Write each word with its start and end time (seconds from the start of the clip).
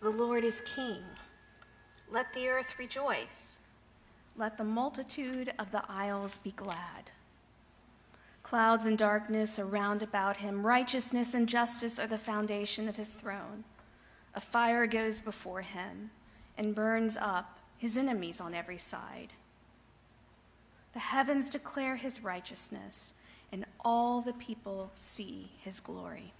The 0.00 0.10
Lord 0.10 0.44
is 0.44 0.60
king. 0.60 1.02
Let 2.10 2.32
the 2.32 2.48
earth 2.48 2.78
rejoice. 2.78 3.58
Let 4.36 4.56
the 4.56 4.64
multitude 4.64 5.52
of 5.58 5.72
the 5.72 5.82
isles 5.88 6.38
be 6.38 6.52
glad. 6.52 7.10
Clouds 8.44 8.86
and 8.86 8.96
darkness 8.96 9.58
are 9.58 9.66
round 9.66 10.02
about 10.02 10.38
him. 10.38 10.64
Righteousness 10.64 11.34
and 11.34 11.48
justice 11.48 11.98
are 11.98 12.06
the 12.06 12.16
foundation 12.16 12.88
of 12.88 12.96
his 12.96 13.12
throne. 13.12 13.64
A 14.34 14.40
fire 14.40 14.86
goes 14.86 15.20
before 15.20 15.62
him 15.62 16.10
and 16.56 16.74
burns 16.74 17.16
up 17.16 17.58
his 17.76 17.96
enemies 17.96 18.40
on 18.40 18.54
every 18.54 18.78
side. 18.78 19.32
The 20.92 21.00
heavens 21.00 21.50
declare 21.50 21.96
his 21.96 22.22
righteousness, 22.22 23.14
and 23.52 23.66
all 23.84 24.20
the 24.20 24.32
people 24.32 24.92
see 24.94 25.50
his 25.62 25.80
glory. 25.80 26.32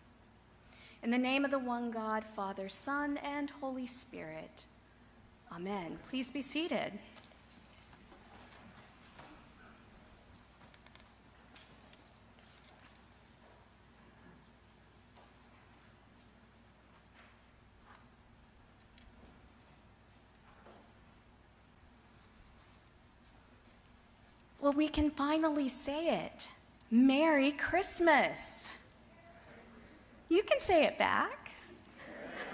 In 1.02 1.10
the 1.10 1.18
name 1.18 1.44
of 1.44 1.50
the 1.50 1.58
one 1.58 1.90
God, 1.90 2.24
Father, 2.24 2.68
Son, 2.68 3.18
and 3.18 3.50
Holy 3.60 3.86
Spirit. 3.86 4.64
Amen. 5.52 5.98
Please 6.10 6.30
be 6.30 6.42
seated. 6.42 6.92
Well, 24.60 24.72
we 24.72 24.88
can 24.88 25.10
finally 25.10 25.68
say 25.68 26.24
it. 26.24 26.48
Merry 26.90 27.52
Christmas. 27.52 28.72
You 30.28 30.42
can 30.42 30.60
say 30.60 30.84
it 30.84 30.98
back. 30.98 31.52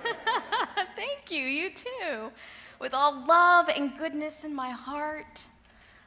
Thank 0.96 1.30
you, 1.30 1.40
you 1.40 1.70
too. 1.70 2.30
With 2.78 2.94
all 2.94 3.26
love 3.26 3.68
and 3.68 3.96
goodness 3.96 4.44
in 4.44 4.54
my 4.54 4.70
heart, 4.70 5.44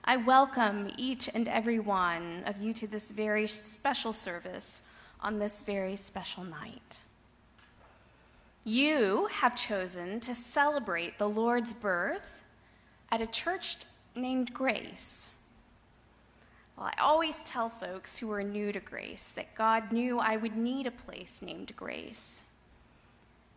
I 0.03 0.15
welcome 0.15 0.89
each 0.97 1.29
and 1.33 1.47
every 1.49 1.79
one 1.79 2.43
of 2.45 2.61
you 2.61 2.71
to 2.73 2.87
this 2.87 3.11
very 3.11 3.47
special 3.47 4.13
service 4.13 4.81
on 5.19 5.39
this 5.39 5.61
very 5.61 5.97
special 5.97 6.45
night. 6.45 6.99
You 8.63 9.27
have 9.31 9.55
chosen 9.55 10.21
to 10.21 10.33
celebrate 10.33 11.17
the 11.17 11.27
Lord's 11.27 11.73
birth 11.73 12.43
at 13.11 13.21
a 13.21 13.27
church 13.27 13.77
named 14.15 14.53
Grace. 14.53 15.31
Well, 16.77 16.91
I 16.95 17.01
always 17.01 17.39
tell 17.39 17.69
folks 17.69 18.19
who 18.19 18.31
are 18.31 18.43
new 18.43 18.71
to 18.71 18.79
grace 18.79 19.31
that 19.31 19.55
God 19.55 19.91
knew 19.91 20.19
I 20.19 20.37
would 20.37 20.55
need 20.55 20.85
a 20.85 20.91
place 20.91 21.41
named 21.41 21.75
grace. 21.75 22.43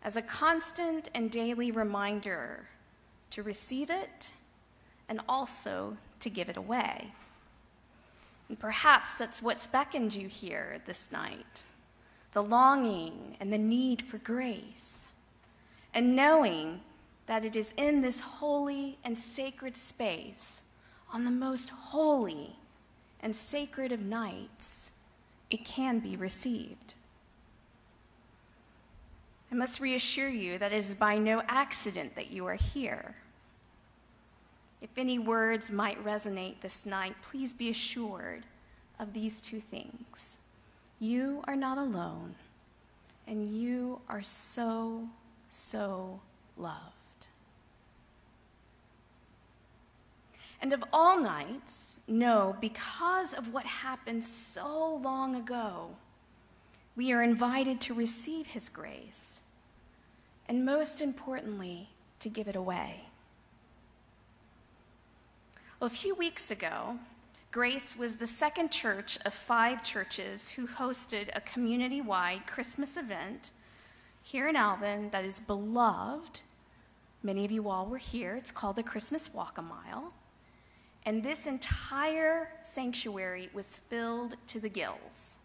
As 0.02 0.16
a 0.16 0.22
constant 0.22 1.10
and 1.14 1.30
daily 1.30 1.70
reminder 1.70 2.68
to 3.32 3.42
receive 3.42 3.90
it 3.90 4.30
and 5.06 5.20
also 5.28 5.98
to 6.20 6.30
give 6.30 6.48
it 6.48 6.56
away. 6.56 7.12
And 8.48 8.58
perhaps 8.58 9.18
that's 9.18 9.42
what's 9.42 9.66
beckoned 9.66 10.14
you 10.14 10.26
here 10.26 10.80
this 10.86 11.12
night. 11.12 11.62
The 12.32 12.42
longing 12.42 13.36
and 13.38 13.52
the 13.52 13.58
need 13.58 14.00
for 14.00 14.16
grace, 14.18 15.08
and 15.92 16.14
knowing 16.14 16.80
that 17.26 17.44
it 17.44 17.56
is 17.56 17.74
in 17.76 18.00
this 18.00 18.20
holy 18.20 18.98
and 19.04 19.18
sacred 19.18 19.76
space, 19.76 20.62
on 21.12 21.24
the 21.24 21.30
most 21.30 21.70
holy 21.70 22.56
and 23.22 23.34
sacred 23.34 23.92
of 23.92 24.00
nights, 24.00 24.92
it 25.50 25.64
can 25.64 25.98
be 25.98 26.16
received. 26.16 26.94
I 29.52 29.54
must 29.54 29.80
reassure 29.80 30.28
you 30.28 30.58
that 30.58 30.72
it 30.72 30.76
is 30.76 30.94
by 30.94 31.18
no 31.18 31.42
accident 31.48 32.14
that 32.14 32.30
you 32.30 32.46
are 32.46 32.54
here. 32.54 33.16
If 34.80 34.90
any 34.96 35.18
words 35.18 35.70
might 35.70 36.02
resonate 36.04 36.60
this 36.60 36.86
night, 36.86 37.16
please 37.22 37.52
be 37.52 37.68
assured 37.68 38.44
of 38.98 39.12
these 39.12 39.40
two 39.40 39.60
things. 39.60 40.38
You 41.00 41.42
are 41.44 41.56
not 41.56 41.78
alone, 41.78 42.34
and 43.26 43.46
you 43.48 44.00
are 44.08 44.22
so, 44.22 45.08
so 45.48 46.20
loved. 46.56 46.99
And 50.60 50.72
of 50.72 50.84
all 50.92 51.18
nights, 51.20 52.00
no, 52.06 52.56
because 52.60 53.32
of 53.32 53.52
what 53.52 53.64
happened 53.64 54.22
so 54.24 55.00
long 55.02 55.34
ago, 55.34 55.96
we 56.96 57.12
are 57.12 57.22
invited 57.22 57.80
to 57.82 57.94
receive 57.94 58.48
His 58.48 58.68
grace, 58.68 59.40
and 60.48 60.64
most 60.64 61.00
importantly, 61.00 61.88
to 62.18 62.28
give 62.28 62.46
it 62.46 62.56
away. 62.56 63.06
Well, 65.78 65.86
a 65.86 65.90
few 65.90 66.14
weeks 66.14 66.50
ago, 66.50 66.98
Grace 67.52 67.96
was 67.96 68.16
the 68.16 68.28
second 68.28 68.70
church 68.70 69.18
of 69.24 69.34
five 69.34 69.82
churches 69.82 70.50
who 70.50 70.68
hosted 70.68 71.30
a 71.34 71.40
community 71.40 72.00
wide 72.00 72.46
Christmas 72.46 72.96
event 72.96 73.50
here 74.22 74.48
in 74.48 74.54
Alvin 74.54 75.10
that 75.10 75.24
is 75.24 75.40
beloved. 75.40 76.42
Many 77.24 77.44
of 77.44 77.50
you 77.50 77.68
all 77.68 77.86
were 77.86 77.98
here. 77.98 78.36
It's 78.36 78.52
called 78.52 78.76
the 78.76 78.84
Christmas 78.84 79.34
Walk 79.34 79.58
a 79.58 79.62
Mile. 79.62 80.12
And 81.06 81.22
this 81.22 81.46
entire 81.46 82.50
sanctuary 82.64 83.48
was 83.52 83.80
filled 83.88 84.36
to 84.48 84.60
the 84.60 84.68
gills. 84.68 85.38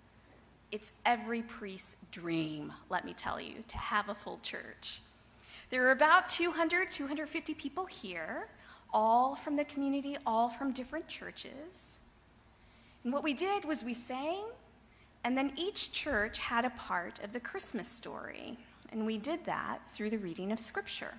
It's 0.71 0.91
every 1.05 1.41
priest's 1.41 1.95
dream, 2.11 2.73
let 2.89 3.05
me 3.05 3.13
tell 3.13 3.39
you, 3.39 3.63
to 3.67 3.77
have 3.77 4.09
a 4.09 4.15
full 4.15 4.39
church. 4.41 5.01
There 5.69 5.87
are 5.87 5.91
about 5.91 6.27
200, 6.29 6.91
250 6.91 7.53
people 7.53 7.85
here, 7.85 8.47
all 8.93 9.35
from 9.35 9.55
the 9.55 9.65
community, 9.65 10.17
all 10.25 10.49
from 10.49 10.71
different 10.71 11.07
churches. 11.07 11.99
And 13.03 13.13
what 13.13 13.23
we 13.23 13.33
did 13.33 13.65
was 13.65 13.83
we 13.83 13.93
sang, 13.93 14.43
and 15.23 15.37
then 15.37 15.53
each 15.55 15.91
church 15.91 16.39
had 16.39 16.65
a 16.65 16.69
part 16.71 17.23
of 17.23 17.33
the 17.33 17.39
Christmas 17.39 17.87
story. 17.87 18.57
And 18.91 19.05
we 19.05 19.17
did 19.17 19.45
that 19.45 19.79
through 19.87 20.09
the 20.09 20.17
reading 20.17 20.51
of 20.51 20.59
Scripture. 20.59 21.13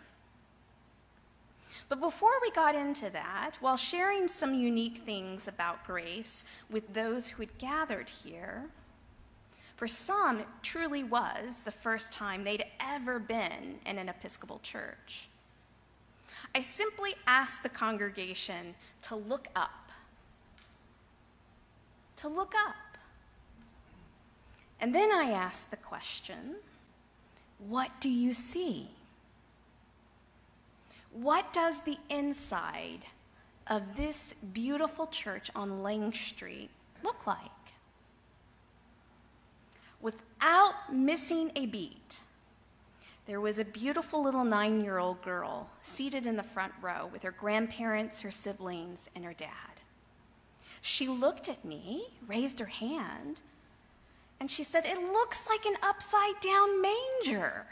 But 1.89 2.01
before 2.01 2.33
we 2.43 2.51
got 2.51 2.75
into 2.75 3.11
that, 3.11 3.57
while 3.61 3.77
sharing 3.77 4.29
some 4.29 4.55
unique 4.55 4.99
things 4.99 5.47
about 5.49 5.85
grace 5.85 6.45
with 6.71 6.95
those 6.95 7.29
who 7.29 7.43
had 7.43 7.59
gathered 7.59 8.09
here, 8.09 8.67
for 9.77 9.87
some, 9.87 10.41
it 10.41 10.47
truly 10.63 11.05
was 11.05 11.61
the 11.61 11.71
first 11.71 12.13
time 12.13 12.45
they'd 12.45 12.65
ever 12.81 13.19
been 13.19 13.79
in 13.85 13.99
an 13.99 14.09
Episcopal 14.09 14.59
church. 14.63 15.29
I 16.55 16.63
simply 16.63 17.15
asked 17.27 17.63
the 17.63 17.69
congregation 17.69 18.75
to 19.03 19.17
look 19.17 19.49
up. 19.55 19.91
To 22.17 22.29
look 22.29 22.55
up. 22.67 22.75
And 24.81 24.95
then 24.95 25.13
I 25.13 25.31
asked 25.31 25.71
the 25.71 25.77
question 25.77 26.57
what 27.59 27.91
do 28.01 28.11
you 28.11 28.35
see? 28.35 28.89
What 31.21 31.51
does 31.55 31.81
the 31.81 31.97
inside 32.11 33.07
of 33.69 33.97
this 33.97 34.35
beautiful 34.35 35.07
church 35.07 35.51
on 35.57 35.83
Lang 35.83 36.13
Street 36.13 36.69
look 37.03 37.27
like? 37.27 37.41
Without 40.03 40.93
missing 40.93 41.53
a 41.57 41.65
beat, 41.65 42.21
there 43.25 43.41
was 43.41 43.59
a 43.59 43.65
beautiful 43.65 44.23
little 44.23 44.45
nine 44.45 44.83
year 44.83 44.99
old 44.99 45.23
girl 45.23 45.71
seated 45.81 46.27
in 46.27 46.37
the 46.37 46.43
front 46.43 46.75
row 46.83 47.09
with 47.11 47.23
her 47.23 47.31
grandparents, 47.33 48.21
her 48.21 48.31
siblings, 48.31 49.09
and 49.15 49.25
her 49.25 49.33
dad. 49.33 49.81
She 50.83 51.09
looked 51.09 51.49
at 51.49 51.65
me, 51.65 52.09
raised 52.29 52.61
her 52.61 52.67
hand, 52.67 53.41
and 54.39 54.51
she 54.51 54.63
said, 54.63 54.85
It 54.85 55.01
looks 55.01 55.49
like 55.49 55.65
an 55.65 55.77
upside 55.83 56.39
down 56.43 56.83
manger. 56.83 57.67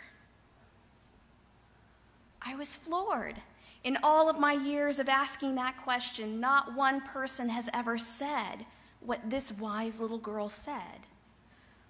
I 2.44 2.54
was 2.54 2.76
floored. 2.76 3.36
In 3.82 3.98
all 4.02 4.28
of 4.28 4.38
my 4.38 4.52
years 4.52 4.98
of 4.98 5.08
asking 5.08 5.54
that 5.54 5.82
question, 5.82 6.40
not 6.40 6.74
one 6.74 7.00
person 7.00 7.48
has 7.48 7.68
ever 7.72 7.98
said 7.98 8.66
what 9.00 9.30
this 9.30 9.52
wise 9.52 10.00
little 10.00 10.18
girl 10.18 10.48
said. 10.48 11.06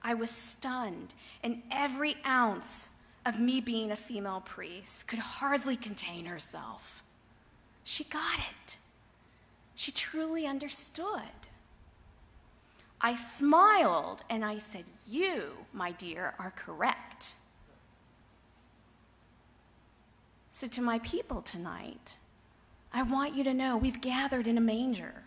I 0.02 0.14
was 0.14 0.30
stunned, 0.30 1.14
and 1.42 1.62
every 1.70 2.16
ounce 2.26 2.90
of 3.24 3.40
me 3.40 3.60
being 3.60 3.90
a 3.90 3.96
female 3.96 4.42
priest 4.44 5.08
could 5.08 5.18
hardly 5.18 5.76
contain 5.76 6.26
herself. 6.26 7.02
She 7.84 8.04
got 8.04 8.38
it. 8.38 8.76
She 9.74 9.92
truly 9.92 10.46
understood. 10.46 11.22
I 13.00 13.14
smiled 13.14 14.22
and 14.30 14.44
I 14.44 14.58
said, 14.58 14.84
You, 15.08 15.52
my 15.72 15.92
dear, 15.92 16.34
are 16.38 16.52
correct. 16.56 17.34
So, 20.54 20.68
to 20.68 20.80
my 20.80 21.00
people 21.00 21.42
tonight, 21.42 22.18
I 22.92 23.02
want 23.02 23.34
you 23.34 23.42
to 23.42 23.52
know 23.52 23.76
we've 23.76 24.00
gathered 24.00 24.46
in 24.46 24.56
a 24.56 24.60
manger. 24.60 25.24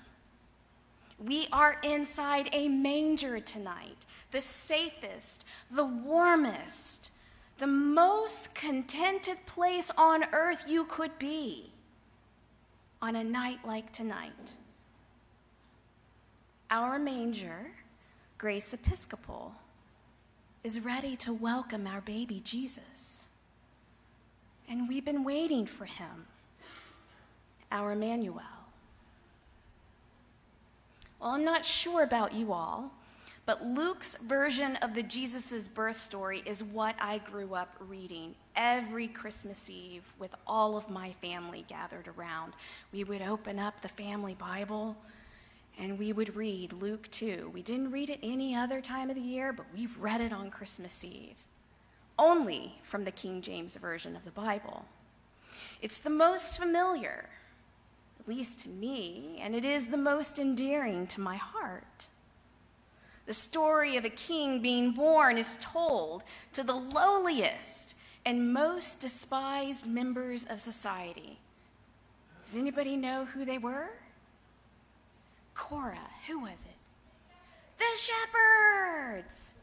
We 1.19 1.49
are 1.51 1.81
inside 1.83 2.47
a 2.53 2.69
manger 2.69 3.41
tonight, 3.41 4.05
the 4.31 4.39
safest, 4.39 5.43
the 5.69 5.83
warmest, 5.83 7.11
the 7.57 7.67
most 7.67 8.55
contented 8.55 9.45
place 9.45 9.91
on 9.97 10.23
earth 10.31 10.63
you 10.65 10.85
could 10.85 11.19
be 11.19 11.71
on 13.01 13.17
a 13.17 13.23
night 13.25 13.59
like 13.65 13.91
tonight. 13.91 14.53
Our 16.71 16.97
manger, 16.97 17.71
Grace 18.37 18.73
Episcopal, 18.73 19.55
is 20.63 20.79
ready 20.79 21.17
to 21.17 21.33
welcome 21.33 21.85
our 21.85 21.99
baby 21.99 22.39
Jesus. 22.45 23.26
And 24.67 24.87
we've 24.87 25.05
been 25.05 25.23
waiting 25.23 25.65
for 25.65 25.85
him, 25.85 26.27
our 27.71 27.93
Emmanuel. 27.93 28.41
Well, 31.19 31.31
I'm 31.31 31.45
not 31.45 31.65
sure 31.65 32.03
about 32.03 32.33
you 32.33 32.53
all, 32.53 32.91
but 33.45 33.65
Luke's 33.65 34.17
version 34.17 34.75
of 34.77 34.93
the 34.93 35.01
Jesus' 35.01 35.67
birth 35.67 35.95
story 35.95 36.43
is 36.45 36.63
what 36.63 36.95
I 36.99 37.19
grew 37.19 37.55
up 37.55 37.75
reading 37.79 38.35
every 38.55 39.07
Christmas 39.07 39.69
Eve 39.69 40.03
with 40.19 40.35
all 40.45 40.75
of 40.75 40.89
my 40.89 41.13
family 41.21 41.63
gathered 41.67 42.09
around. 42.09 42.53
We 42.91 43.03
would 43.03 43.21
open 43.21 43.57
up 43.57 43.81
the 43.81 43.87
family 43.87 44.35
Bible 44.35 44.97
and 45.79 45.97
we 45.97 46.11
would 46.11 46.35
read 46.35 46.73
Luke 46.73 47.09
2. 47.11 47.51
We 47.53 47.61
didn't 47.61 47.91
read 47.91 48.09
it 48.09 48.19
any 48.21 48.55
other 48.55 48.81
time 48.81 49.09
of 49.09 49.15
the 49.15 49.21
year, 49.21 49.53
but 49.53 49.67
we 49.73 49.87
read 49.97 50.21
it 50.21 50.33
on 50.33 50.49
Christmas 50.49 51.03
Eve, 51.03 51.37
only 52.17 52.79
from 52.83 53.03
the 53.03 53.11
King 53.11 53.41
James 53.41 53.75
Version 53.75 54.15
of 54.15 54.25
the 54.25 54.31
Bible. 54.31 54.85
It's 55.81 55.99
the 55.99 56.09
most 56.09 56.57
familiar, 56.57 57.29
at 58.19 58.27
least 58.27 58.59
to 58.61 58.69
me, 58.69 59.39
and 59.41 59.55
it 59.55 59.63
is 59.63 59.87
the 59.87 59.97
most 59.97 60.39
endearing 60.39 61.07
to 61.07 61.21
my 61.21 61.35
heart. 61.35 62.07
The 63.25 63.33
story 63.33 63.97
of 63.97 64.05
a 64.05 64.09
king 64.09 64.61
being 64.61 64.91
born 64.91 65.37
is 65.37 65.57
told 65.61 66.23
to 66.53 66.63
the 66.63 66.73
lowliest 66.73 67.93
and 68.25 68.53
most 68.53 68.99
despised 68.99 69.85
members 69.85 70.45
of 70.45 70.59
society. 70.59 71.37
Does 72.43 72.55
anybody 72.55 72.95
know 72.95 73.25
who 73.25 73.43
they 73.43 73.57
were? 73.57 73.89
Cora, 75.53 75.99
who 76.27 76.39
was 76.39 76.65
it? 76.65 76.77
The 77.77 77.85
shepherds! 77.97 79.53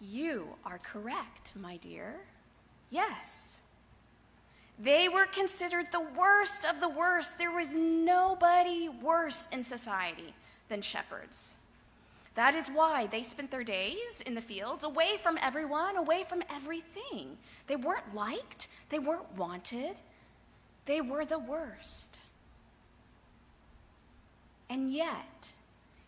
You 0.00 0.56
are 0.64 0.78
correct, 0.78 1.52
my 1.56 1.76
dear. 1.76 2.20
Yes. 2.88 3.60
They 4.78 5.08
were 5.08 5.26
considered 5.26 5.92
the 5.92 6.00
worst 6.00 6.64
of 6.64 6.80
the 6.80 6.88
worst. 6.88 7.36
There 7.36 7.52
was 7.52 7.74
nobody 7.74 8.88
worse 8.88 9.46
in 9.52 9.62
society 9.62 10.34
than 10.68 10.80
shepherds. 10.80 11.56
That 12.34 12.54
is 12.54 12.68
why 12.68 13.06
they 13.06 13.22
spent 13.22 13.50
their 13.50 13.64
days 13.64 14.22
in 14.24 14.34
the 14.34 14.40
fields, 14.40 14.84
away 14.84 15.18
from 15.22 15.36
everyone, 15.42 15.96
away 15.96 16.24
from 16.26 16.42
everything. 16.48 17.36
They 17.66 17.76
weren't 17.76 18.14
liked, 18.14 18.68
they 18.88 18.98
weren't 18.98 19.36
wanted, 19.36 19.96
they 20.86 21.00
were 21.00 21.26
the 21.26 21.38
worst. 21.38 22.18
And 24.70 24.92
yet, 24.92 25.50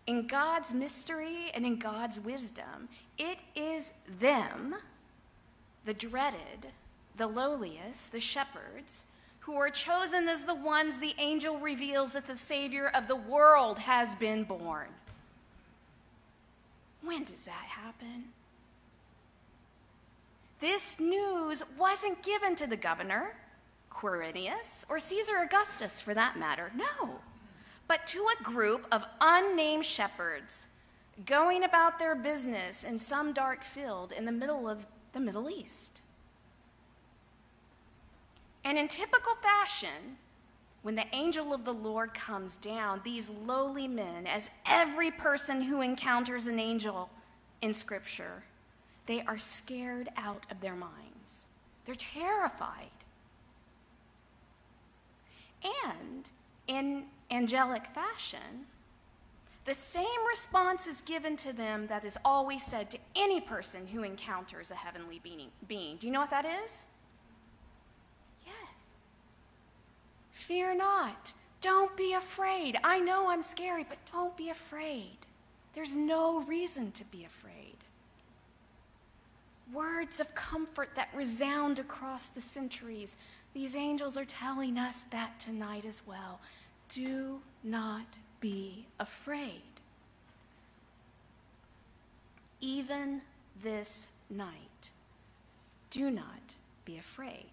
in 0.06 0.26
God's 0.26 0.74
mystery 0.74 1.50
and 1.54 1.64
in 1.64 1.78
God's 1.78 2.18
wisdom, 2.18 2.88
it 3.18 3.38
is 3.54 3.92
them, 4.20 4.74
the 5.84 5.94
dreaded, 5.94 6.68
the 7.16 7.26
lowliest, 7.26 8.12
the 8.12 8.20
shepherds, 8.20 9.04
who 9.40 9.54
are 9.54 9.70
chosen 9.70 10.28
as 10.28 10.44
the 10.44 10.54
ones 10.54 10.98
the 10.98 11.14
angel 11.18 11.58
reveals 11.58 12.12
that 12.12 12.26
the 12.26 12.36
Savior 12.36 12.90
of 12.94 13.08
the 13.08 13.16
world 13.16 13.78
has 13.80 14.14
been 14.16 14.44
born. 14.44 14.88
When 17.02 17.24
does 17.24 17.44
that 17.44 17.52
happen? 17.52 18.26
This 20.60 21.00
news 21.00 21.64
wasn't 21.76 22.22
given 22.22 22.54
to 22.56 22.68
the 22.68 22.76
governor, 22.76 23.34
Quirinius, 23.90 24.84
or 24.88 25.00
Caesar 25.00 25.38
Augustus 25.44 26.00
for 26.00 26.14
that 26.14 26.38
matter. 26.38 26.70
No 26.76 27.20
but 27.92 28.06
to 28.06 28.26
a 28.40 28.42
group 28.42 28.86
of 28.90 29.04
unnamed 29.20 29.84
shepherds 29.84 30.68
going 31.26 31.62
about 31.62 31.98
their 31.98 32.14
business 32.14 32.84
in 32.84 32.96
some 32.96 33.34
dark 33.34 33.62
field 33.62 34.12
in 34.12 34.24
the 34.24 34.32
middle 34.32 34.66
of 34.66 34.86
the 35.12 35.20
Middle 35.20 35.50
East. 35.50 36.00
And 38.64 38.78
in 38.78 38.88
typical 38.88 39.34
fashion, 39.42 40.16
when 40.80 40.94
the 40.94 41.04
angel 41.14 41.52
of 41.52 41.66
the 41.66 41.74
Lord 41.74 42.14
comes 42.14 42.56
down, 42.56 43.02
these 43.04 43.28
lowly 43.28 43.88
men, 43.88 44.26
as 44.26 44.48
every 44.64 45.10
person 45.10 45.60
who 45.60 45.82
encounters 45.82 46.46
an 46.46 46.58
angel 46.58 47.10
in 47.60 47.74
Scripture, 47.74 48.42
they 49.04 49.20
are 49.20 49.38
scared 49.38 50.08
out 50.16 50.46
of 50.50 50.62
their 50.62 50.76
minds. 50.76 51.46
They're 51.84 51.94
terrified. 51.94 52.88
And 55.84 56.30
in 56.66 57.04
angelic 57.30 57.86
fashion, 57.86 58.66
the 59.64 59.74
same 59.74 60.06
response 60.28 60.86
is 60.86 61.00
given 61.02 61.36
to 61.38 61.52
them 61.52 61.86
that 61.86 62.04
is 62.04 62.18
always 62.24 62.64
said 62.64 62.90
to 62.90 62.98
any 63.14 63.40
person 63.40 63.86
who 63.86 64.02
encounters 64.02 64.70
a 64.70 64.74
heavenly 64.74 65.20
being. 65.22 65.96
Do 65.98 66.06
you 66.06 66.12
know 66.12 66.20
what 66.20 66.30
that 66.30 66.44
is? 66.44 66.86
Yes. 68.44 68.54
Fear 70.32 70.76
not. 70.76 71.32
Don't 71.60 71.96
be 71.96 72.12
afraid. 72.12 72.76
I 72.82 72.98
know 72.98 73.28
I'm 73.28 73.42
scary, 73.42 73.84
but 73.88 73.98
don't 74.10 74.36
be 74.36 74.50
afraid. 74.50 75.18
There's 75.74 75.94
no 75.94 76.42
reason 76.42 76.90
to 76.92 77.04
be 77.04 77.24
afraid. 77.24 77.76
Words 79.72 80.18
of 80.18 80.34
comfort 80.34 80.90
that 80.96 81.08
resound 81.14 81.78
across 81.78 82.26
the 82.26 82.40
centuries. 82.40 83.16
These 83.54 83.76
angels 83.76 84.16
are 84.16 84.24
telling 84.24 84.78
us 84.78 85.02
that 85.10 85.38
tonight 85.38 85.84
as 85.84 86.02
well. 86.06 86.40
Do 86.88 87.40
not 87.62 88.18
be 88.40 88.86
afraid. 88.98 89.62
Even 92.60 93.20
this 93.62 94.08
night, 94.30 94.90
do 95.90 96.10
not 96.10 96.54
be 96.84 96.96
afraid. 96.96 97.50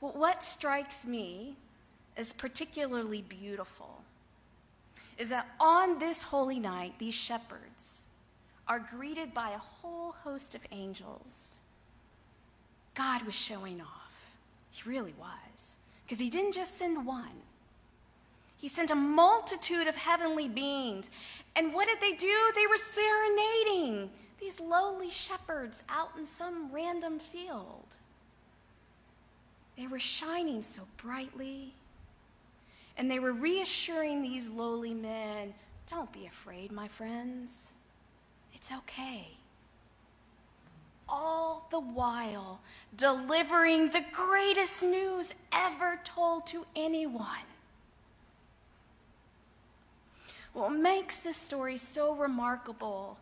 Well, 0.00 0.12
what 0.12 0.42
strikes 0.42 1.06
me 1.06 1.56
as 2.16 2.32
particularly 2.32 3.22
beautiful 3.22 4.02
is 5.18 5.28
that 5.30 5.48
on 5.60 5.98
this 5.98 6.22
holy 6.22 6.58
night, 6.58 6.94
these 6.98 7.14
shepherds 7.14 8.02
are 8.66 8.78
greeted 8.78 9.34
by 9.34 9.50
a 9.50 9.58
whole 9.58 10.12
host 10.24 10.54
of 10.54 10.60
angels. 10.70 11.56
God 12.94 13.22
was 13.22 13.34
showing 13.34 13.80
off. 13.80 14.32
He 14.70 14.88
really 14.88 15.14
was. 15.18 15.76
Because 16.04 16.18
he 16.18 16.30
didn't 16.30 16.52
just 16.52 16.76
send 16.76 17.06
one, 17.06 17.42
he 18.56 18.68
sent 18.68 18.90
a 18.90 18.94
multitude 18.94 19.88
of 19.88 19.96
heavenly 19.96 20.48
beings. 20.48 21.10
And 21.56 21.74
what 21.74 21.88
did 21.88 22.00
they 22.00 22.12
do? 22.12 22.52
They 22.54 22.66
were 22.66 22.76
serenading 22.76 24.10
these 24.40 24.60
lowly 24.60 25.10
shepherds 25.10 25.82
out 25.88 26.10
in 26.16 26.26
some 26.26 26.70
random 26.72 27.18
field. 27.18 27.86
They 29.76 29.86
were 29.86 29.98
shining 29.98 30.62
so 30.62 30.82
brightly, 30.96 31.72
and 32.96 33.10
they 33.10 33.18
were 33.18 33.32
reassuring 33.32 34.22
these 34.22 34.50
lowly 34.50 34.94
men 34.94 35.54
don't 35.88 36.12
be 36.12 36.26
afraid, 36.26 36.70
my 36.72 36.88
friends. 36.88 37.72
It's 38.54 38.70
okay 38.72 39.36
all 41.12 41.68
the 41.70 41.78
while 41.78 42.60
delivering 42.96 43.90
the 43.90 44.04
greatest 44.12 44.82
news 44.82 45.34
ever 45.52 46.00
told 46.02 46.46
to 46.46 46.64
anyone. 46.74 47.46
What 50.54 50.70
makes 50.70 51.20
this 51.20 51.36
story 51.36 51.76
so 51.76 52.14
remarkable 52.14 53.18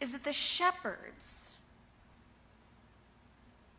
is 0.00 0.12
that 0.12 0.24
the 0.24 0.32
shepherds, 0.32 1.52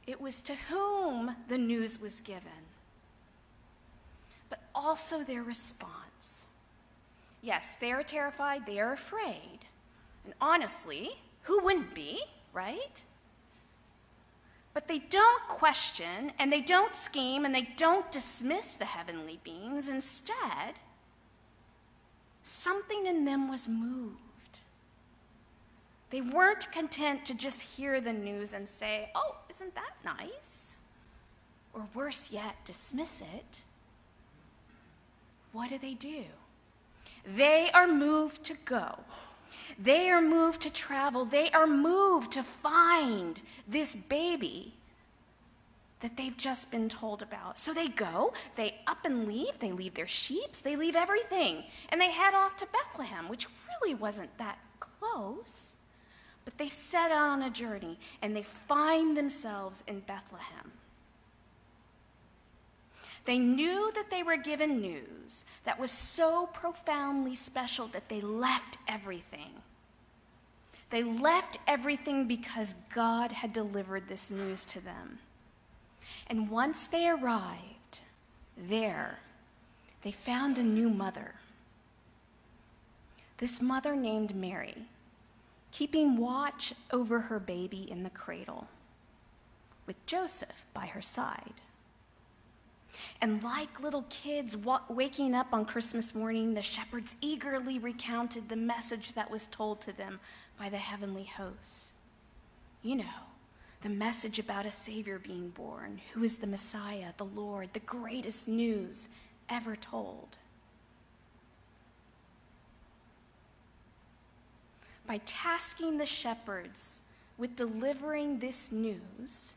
it 0.05 0.19
was 0.19 0.41
to 0.43 0.55
whom 0.69 1.35
the 1.47 1.57
news 1.57 2.01
was 2.01 2.21
given, 2.21 2.65
but 4.49 4.59
also 4.73 5.23
their 5.23 5.43
response. 5.43 6.47
Yes, 7.41 7.75
they 7.75 7.91
are 7.91 8.03
terrified, 8.03 8.65
they 8.65 8.79
are 8.79 8.93
afraid. 8.93 9.59
And 10.25 10.33
honestly, 10.41 11.17
who 11.43 11.63
wouldn't 11.63 11.93
be, 11.93 12.21
right? 12.51 13.03
But 14.77 14.87
they 14.87 14.99
don't 14.99 15.41
question 15.47 16.33
and 16.37 16.53
they 16.53 16.61
don't 16.61 16.95
scheme 16.95 17.45
and 17.45 17.55
they 17.55 17.67
don't 17.77 18.11
dismiss 18.11 18.75
the 18.75 18.85
heavenly 18.85 19.39
beings. 19.43 19.89
Instead, 19.89 20.75
something 22.43 23.07
in 23.07 23.25
them 23.25 23.49
was 23.49 23.67
moved. 23.67 24.59
They 26.11 26.21
weren't 26.21 26.71
content 26.71 27.25
to 27.25 27.33
just 27.33 27.63
hear 27.63 27.99
the 27.99 28.13
news 28.13 28.53
and 28.53 28.69
say, 28.69 29.09
oh, 29.15 29.37
isn't 29.49 29.73
that 29.73 29.95
nice? 30.05 30.77
Or 31.73 31.87
worse 31.95 32.29
yet, 32.31 32.63
dismiss 32.63 33.21
it. 33.21 33.63
What 35.53 35.71
do 35.71 35.79
they 35.79 35.95
do? 35.95 36.25
They 37.25 37.71
are 37.73 37.87
moved 37.87 38.43
to 38.43 38.53
go 38.53 38.99
They 39.77 40.09
are 40.09 40.21
moved 40.21 40.61
to 40.61 40.69
travel. 40.69 41.25
They 41.25 41.49
are 41.51 41.67
moved 41.67 42.31
to 42.33 42.43
find 42.43 43.41
this 43.67 43.95
baby 43.95 44.73
that 46.01 46.15
they've 46.15 46.37
just 46.37 46.69
been 46.69 46.89
told 46.89 47.21
about. 47.21 47.57
So 47.57 47.73
they 47.73 47.87
go, 47.87 48.33
they 48.55 48.75
up 48.85 49.03
and 49.03 49.27
leave, 49.27 49.59
they 49.59 49.71
leave 49.71 49.95
their 49.95 50.07
sheep, 50.07 50.51
they 50.63 50.75
leave 50.75 50.95
everything, 50.95 51.63
and 51.89 51.99
they 51.99 52.11
head 52.11 52.35
off 52.35 52.55
to 52.57 52.67
Bethlehem, 52.67 53.27
which 53.27 53.47
really 53.67 53.95
wasn't 53.95 54.37
that 54.37 54.59
close. 54.79 55.75
But 56.45 56.57
they 56.57 56.67
set 56.67 57.11
out 57.11 57.29
on 57.29 57.41
a 57.41 57.49
journey 57.49 57.99
and 58.21 58.35
they 58.35 58.43
find 58.43 59.17
themselves 59.17 59.83
in 59.87 60.01
Bethlehem. 60.01 60.71
They 63.27 63.39
knew 63.39 63.91
that 63.93 64.09
they 64.09 64.23
were 64.23 64.37
given 64.37 64.79
news 64.79 65.43
that 65.65 65.77
was 65.77 65.91
so 65.91 66.47
profoundly 66.47 67.35
special 67.35 67.87
that 67.87 68.07
they 68.07 68.21
left 68.21 68.77
everything. 68.87 69.51
They 70.91 71.03
left 71.03 71.57
everything 71.67 72.25
because 72.25 72.73
God 72.95 73.33
had 73.33 73.51
delivered 73.51 74.07
this 74.07 74.31
news 74.31 74.63
to 74.65 74.79
them. 74.79 75.19
And 76.27 76.49
once 76.49 76.87
they 76.87 77.09
arrived 77.09 77.99
there, 78.57 79.19
they 80.03 80.11
found 80.13 80.57
a 80.57 80.63
new 80.63 80.89
mother. 80.89 81.35
This 83.39 83.61
mother 83.61 83.97
named 83.97 84.35
Mary, 84.35 84.83
keeping 85.73 86.15
watch 86.15 86.73
over 86.93 87.19
her 87.19 87.41
baby 87.41 87.91
in 87.91 88.03
the 88.03 88.09
cradle, 88.09 88.69
with 89.85 90.05
Joseph 90.05 90.63
by 90.73 90.85
her 90.85 91.01
side. 91.01 91.55
And 93.21 93.43
like 93.43 93.79
little 93.79 94.05
kids 94.09 94.57
waking 94.89 95.33
up 95.35 95.47
on 95.51 95.65
Christmas 95.65 96.13
morning, 96.15 96.53
the 96.53 96.61
shepherds 96.61 97.15
eagerly 97.21 97.79
recounted 97.79 98.49
the 98.49 98.55
message 98.55 99.13
that 99.13 99.31
was 99.31 99.47
told 99.47 99.81
to 99.81 99.95
them 99.95 100.19
by 100.59 100.69
the 100.69 100.77
heavenly 100.77 101.25
hosts. 101.25 101.93
You 102.81 102.95
know, 102.95 103.25
the 103.81 103.89
message 103.89 104.39
about 104.39 104.65
a 104.65 104.71
Savior 104.71 105.19
being 105.19 105.49
born, 105.49 106.01
who 106.13 106.23
is 106.23 106.37
the 106.37 106.47
Messiah, 106.47 107.13
the 107.17 107.25
Lord, 107.25 107.69
the 107.73 107.79
greatest 107.79 108.47
news 108.47 109.09
ever 109.49 109.75
told. 109.75 110.37
By 115.05 115.21
tasking 115.25 115.97
the 115.97 116.05
shepherds 116.05 117.01
with 117.37 117.55
delivering 117.55 118.39
this 118.39 118.71
news 118.71 119.55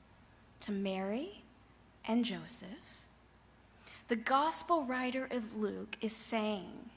to 0.60 0.70
Mary 0.70 1.42
and 2.06 2.24
Joseph, 2.24 2.68
the 4.10 4.16
gospel 4.16 4.82
writer 4.82 5.28
of 5.30 5.56
Luke 5.56 5.96
is 6.00 6.12
saying 6.12 6.90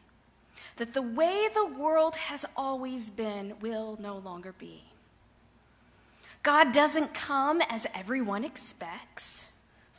that 0.77 0.95
the 0.95 1.01
way 1.03 1.47
the 1.53 1.63
world 1.63 2.15
has 2.15 2.43
always 2.57 3.11
been 3.11 3.53
will 3.61 3.99
no 4.01 4.17
longer 4.17 4.51
be. 4.57 4.85
God 6.41 6.73
doesn't 6.73 7.13
come 7.13 7.61
as 7.69 7.85
everyone 7.93 8.43
expects, 8.43 9.51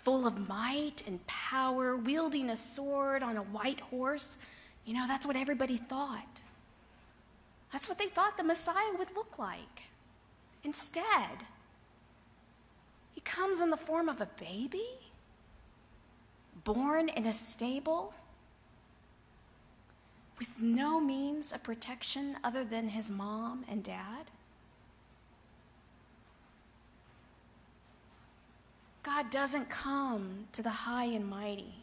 full 0.02 0.26
of 0.26 0.48
might 0.48 1.04
and 1.06 1.24
power, 1.28 1.96
wielding 1.96 2.50
a 2.50 2.56
sword 2.56 3.22
on 3.22 3.36
a 3.36 3.42
white 3.42 3.78
horse. 3.78 4.36
You 4.84 4.94
know, 4.94 5.06
that's 5.06 5.24
what 5.24 5.36
everybody 5.36 5.76
thought. 5.76 6.42
That's 7.72 7.88
what 7.88 7.98
they 7.98 8.06
thought 8.06 8.36
the 8.36 8.42
Messiah 8.42 8.92
would 8.98 9.14
look 9.14 9.38
like. 9.38 9.82
Instead, 10.64 11.44
he 13.14 13.20
comes 13.20 13.60
in 13.60 13.70
the 13.70 13.76
form 13.76 14.08
of 14.08 14.20
a 14.20 14.28
baby, 14.40 14.88
born 16.64 17.08
in 17.10 17.26
a 17.26 17.32
stable, 17.32 18.14
with 20.38 20.60
no 20.60 20.98
means 21.00 21.52
of 21.52 21.62
protection 21.62 22.36
other 22.42 22.64
than 22.64 22.88
his 22.88 23.10
mom 23.10 23.64
and 23.70 23.84
dad. 23.84 24.30
God 29.02 29.30
doesn't 29.30 29.68
come 29.68 30.46
to 30.52 30.62
the 30.62 30.70
high 30.70 31.04
and 31.04 31.28
mighty. 31.28 31.74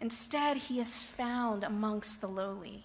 Instead, 0.00 0.56
he 0.56 0.80
is 0.80 1.02
found 1.02 1.64
amongst 1.64 2.20
the 2.20 2.28
lowly, 2.28 2.84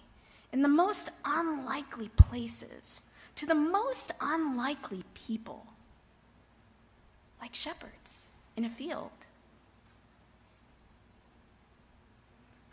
in 0.52 0.62
the 0.62 0.68
most 0.68 1.10
unlikely 1.24 2.08
places, 2.08 3.02
to 3.36 3.46
the 3.46 3.54
most 3.54 4.12
unlikely 4.20 5.04
people, 5.14 5.66
like 7.40 7.54
shepherds 7.54 8.30
in 8.56 8.64
a 8.64 8.68
field. 8.68 9.25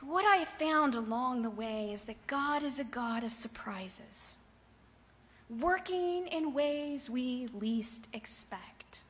What 0.05 0.25
I 0.25 0.38
have 0.38 0.48
found 0.48 0.95
along 0.95 1.41
the 1.41 1.50
way 1.50 1.91
is 1.91 2.05
that 2.05 2.27
God 2.27 2.63
is 2.63 2.79
a 2.79 2.83
God 2.83 3.24
of 3.24 3.33
surprises, 3.33 4.36
working 5.50 6.27
in 6.27 6.53
ways 6.53 7.10
we 7.10 7.48
least 7.53 8.07
expect 8.13 9.01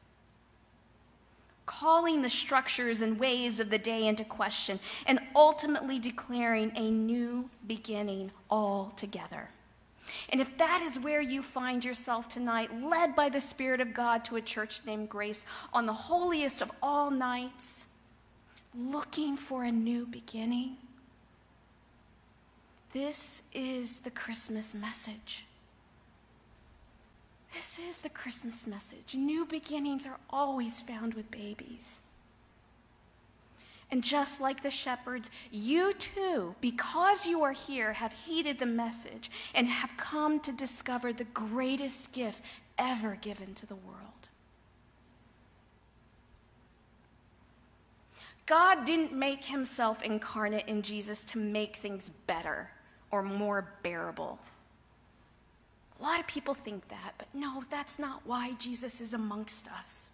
calling 1.65 2.21
the 2.21 2.29
structures 2.29 3.01
and 3.01 3.19
ways 3.19 3.59
of 3.59 3.69
the 3.69 3.77
day 3.77 4.07
into 4.07 4.23
question, 4.23 4.79
and 5.05 5.19
ultimately 5.35 5.99
declaring 5.99 6.71
a 6.75 6.91
new 6.91 7.49
beginning 7.65 8.31
altogether. 8.49 9.49
And 10.29 10.41
if 10.41 10.57
that 10.57 10.81
is 10.81 10.99
where 10.99 11.21
you 11.21 11.41
find 11.41 11.83
yourself 11.83 12.27
tonight, 12.27 12.69
led 12.81 13.15
by 13.15 13.29
the 13.29 13.41
Spirit 13.41 13.79
of 13.79 13.93
God 13.93 14.25
to 14.25 14.35
a 14.35 14.41
church 14.41 14.81
named 14.85 15.09
Grace 15.09 15.45
on 15.73 15.85
the 15.85 15.93
holiest 15.93 16.61
of 16.61 16.71
all 16.81 17.09
nights, 17.09 17.87
looking 18.77 19.37
for 19.37 19.63
a 19.63 19.71
new 19.71 20.05
beginning, 20.05 20.77
this 22.93 23.43
is 23.53 23.99
the 23.99 24.11
Christmas 24.11 24.73
message. 24.73 25.45
This 27.53 27.79
is 27.79 28.01
the 28.01 28.09
Christmas 28.09 28.65
message. 28.65 29.15
New 29.15 29.45
beginnings 29.45 30.07
are 30.07 30.19
always 30.29 30.81
found 30.81 31.13
with 31.13 31.29
babies. 31.29 32.01
And 33.91 34.03
just 34.03 34.41
like 34.41 34.63
the 34.63 34.71
shepherds, 34.71 35.29
you 35.51 35.93
too, 35.93 36.55
because 36.61 37.27
you 37.27 37.43
are 37.43 37.51
here, 37.51 37.93
have 37.93 38.11
heeded 38.11 38.57
the 38.57 38.65
message 38.65 39.29
and 39.53 39.67
have 39.67 39.91
come 39.97 40.39
to 40.41 40.51
discover 40.51 41.13
the 41.13 41.25
greatest 41.25 42.11
gift 42.11 42.41
ever 42.79 43.19
given 43.21 43.53
to 43.53 43.67
the 43.67 43.75
world. 43.75 44.29
God 48.45 48.85
didn't 48.85 49.13
make 49.13 49.45
himself 49.45 50.01
incarnate 50.03 50.67
in 50.67 50.81
Jesus 50.81 51.23
to 51.25 51.37
make 51.37 51.77
things 51.77 52.09
better 52.09 52.71
or 53.09 53.23
more 53.23 53.73
bearable. 53.83 54.39
A 55.99 56.03
lot 56.03 56.19
of 56.19 56.27
people 56.27 56.53
think 56.53 56.89
that, 56.89 57.13
but 57.17 57.27
no, 57.33 57.63
that's 57.69 57.97
not 57.97 58.21
why 58.25 58.53
Jesus 58.57 58.99
is 58.99 59.13
amongst 59.13 59.69
us. 59.71 60.09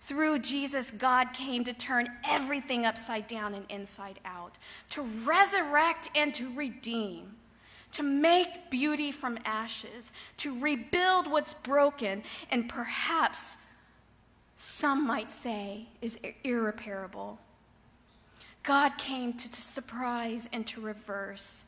Through 0.00 0.40
Jesus, 0.40 0.90
God 0.90 1.32
came 1.32 1.62
to 1.64 1.72
turn 1.72 2.08
everything 2.28 2.86
upside 2.86 3.26
down 3.26 3.54
and 3.54 3.66
inside 3.68 4.18
out, 4.24 4.56
to 4.90 5.02
resurrect 5.02 6.10
and 6.16 6.32
to 6.34 6.52
redeem, 6.54 7.36
to 7.92 8.02
make 8.02 8.70
beauty 8.70 9.12
from 9.12 9.38
ashes, 9.44 10.10
to 10.38 10.58
rebuild 10.58 11.30
what's 11.30 11.54
broken, 11.54 12.22
and 12.50 12.68
perhaps 12.68 13.58
some 14.64 15.04
might 15.04 15.28
say 15.28 15.88
is 16.00 16.16
irreparable. 16.44 17.40
God 18.62 18.96
came 18.96 19.32
to, 19.32 19.50
to 19.50 19.60
surprise 19.60 20.48
and 20.52 20.64
to 20.68 20.80
reverse 20.80 21.64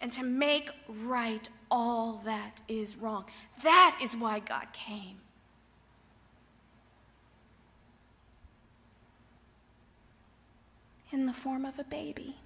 and 0.00 0.10
to 0.12 0.22
make 0.22 0.70
right 0.88 1.46
all 1.70 2.22
that 2.24 2.62
is 2.66 2.96
wrong. 2.96 3.26
That 3.62 3.98
is 4.02 4.16
why 4.16 4.38
God 4.38 4.68
came. 4.72 5.18
In 11.12 11.26
the 11.26 11.34
form 11.34 11.66
of 11.66 11.78
a 11.78 11.84
baby. 11.84 12.36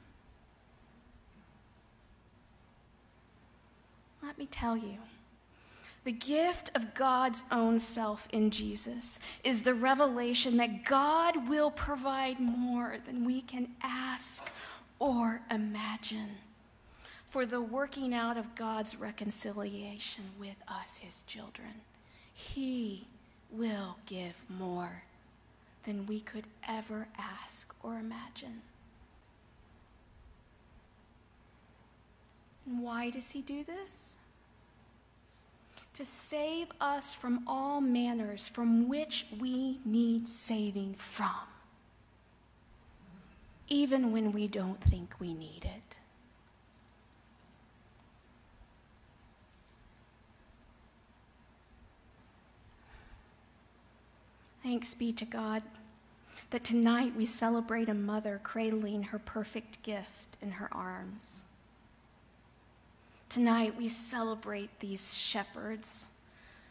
Let 4.24 4.38
me 4.38 4.46
tell 4.46 4.76
you. 4.76 4.98
The 6.04 6.12
gift 6.12 6.70
of 6.74 6.92
God's 6.92 7.42
own 7.50 7.78
self 7.78 8.28
in 8.30 8.50
Jesus 8.50 9.18
is 9.42 9.62
the 9.62 9.72
revelation 9.72 10.58
that 10.58 10.84
God 10.84 11.48
will 11.48 11.70
provide 11.70 12.38
more 12.38 12.96
than 13.06 13.24
we 13.24 13.40
can 13.40 13.68
ask 13.82 14.50
or 14.98 15.40
imagine 15.50 16.36
for 17.30 17.46
the 17.46 17.60
working 17.60 18.14
out 18.14 18.36
of 18.36 18.54
God's 18.54 18.96
reconciliation 18.96 20.24
with 20.38 20.56
us, 20.68 20.98
his 20.98 21.22
children. 21.22 21.72
He 22.34 23.06
will 23.50 23.96
give 24.04 24.34
more 24.48 25.02
than 25.84 26.06
we 26.06 26.20
could 26.20 26.44
ever 26.68 27.08
ask 27.16 27.74
or 27.82 27.98
imagine. 27.98 28.60
And 32.66 32.82
why 32.82 33.10
does 33.10 33.30
he 33.30 33.40
do 33.40 33.64
this? 33.64 34.16
to 35.94 36.04
save 36.04 36.66
us 36.80 37.14
from 37.14 37.44
all 37.46 37.80
manners 37.80 38.48
from 38.48 38.88
which 38.88 39.26
we 39.38 39.78
need 39.84 40.28
saving 40.28 40.94
from, 40.94 41.46
even 43.68 44.10
when 44.12 44.32
we 44.32 44.48
don't 44.48 44.82
think 44.82 45.14
we 45.20 45.32
need 45.32 45.64
it. 45.64 45.96
Thanks 54.64 54.94
be 54.94 55.12
to 55.12 55.24
God 55.24 55.62
that 56.50 56.64
tonight 56.64 57.14
we 57.16 57.26
celebrate 57.26 57.88
a 57.88 57.94
mother 57.94 58.40
cradling 58.42 59.04
her 59.04 59.18
perfect 59.18 59.82
gift 59.82 60.36
in 60.40 60.52
her 60.52 60.68
arms. 60.72 61.42
Tonight 63.34 63.76
we 63.76 63.88
celebrate 63.88 64.78
these 64.78 65.18
shepherds, 65.18 66.06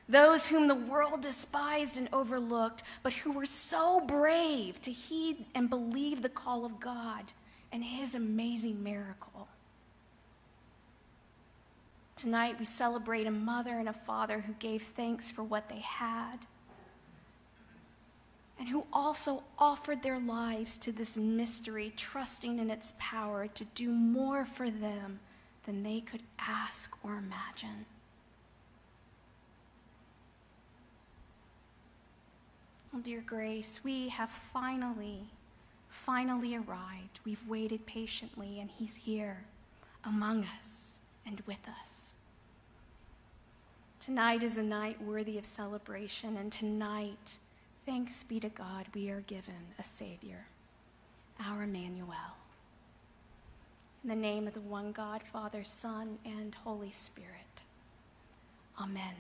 those 0.08 0.48
whom 0.48 0.70
the 0.70 0.76
world 0.76 1.20
despised 1.20 1.98
and 1.98 2.08
overlooked, 2.14 2.84
but 3.04 3.12
who 3.12 3.34
were 3.34 3.46
so 3.46 4.00
brave 4.00 4.80
to 4.84 4.90
heed 4.90 5.44
and 5.54 5.70
believe 5.70 6.22
the 6.22 6.30
call 6.30 6.64
of 6.64 6.80
God 6.80 7.34
and 7.74 7.84
his 7.84 8.16
amazing 8.16 8.82
miracle. 8.82 9.50
Tonight 12.16 12.58
we 12.58 12.64
celebrate 12.64 13.28
a 13.28 13.32
mother 13.32 13.78
and 13.78 13.90
a 13.90 13.94
father 13.94 14.40
who 14.40 14.54
gave 14.54 14.84
thanks 14.84 15.30
for 15.30 15.44
what 15.44 15.68
they 15.68 15.82
had 15.82 16.46
and 18.58 18.70
who 18.70 18.86
also 18.94 19.44
offered 19.60 20.02
their 20.02 20.18
lives 20.18 20.78
to 20.78 20.94
this 20.94 21.18
mystery, 21.18 21.92
trusting 21.98 22.58
in 22.58 22.70
its 22.70 22.94
power 22.98 23.48
to 23.48 23.66
do 23.76 23.90
more 23.90 24.46
for 24.46 24.70
them 24.70 25.20
than 25.66 25.84
they 25.84 26.02
could 26.02 26.24
ask 26.40 26.98
or 27.04 27.16
imagine. 27.16 27.86
Oh, 32.96 33.00
dear 33.00 33.24
Grace, 33.26 33.82
we 33.84 34.10
have 34.10 34.30
finally, 34.30 35.22
finally 35.90 36.56
arrived. 36.56 37.20
We've 37.26 37.48
waited 37.48 37.86
patiently, 37.88 38.60
and 38.60 38.70
He's 38.70 38.96
here 38.96 39.44
among 40.06 40.46
us 40.60 41.00
and 41.26 41.42
with 41.48 41.66
us. 41.82 42.14
Tonight 44.00 44.44
is 44.44 44.58
a 44.58 44.64
night 44.64 45.02
worthy 45.02 45.38
of 45.38 45.46
celebration, 45.46 46.38
and 46.38 46.52
tonight, 46.52 47.40
thanks 47.86 48.22
be 48.22 48.40
to 48.42 48.50
God, 48.50 48.86
we 48.94 49.10
are 49.10 49.22
given 49.22 49.74
a 49.80 49.84
Savior, 49.84 50.46
our 51.40 51.64
Emmanuel. 51.64 52.36
In 54.04 54.10
the 54.10 54.16
name 54.16 54.48
of 54.48 54.54
the 54.54 54.60
one 54.60 54.92
God, 54.92 55.24
Father, 55.24 55.64
Son, 55.64 56.18
and 56.26 56.54
Holy 56.54 56.92
Spirit. 56.92 57.62
Amen. 58.78 59.16